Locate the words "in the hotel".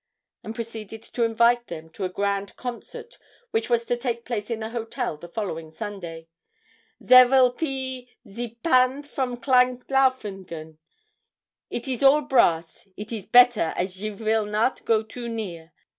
4.49-5.15